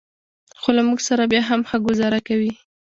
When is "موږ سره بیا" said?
0.87-1.41